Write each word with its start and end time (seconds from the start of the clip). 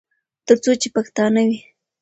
تر 0.47 0.57
څو 0.63 0.71
چې 0.81 0.87
پښتانه 0.95 1.41
وي. 1.47 1.59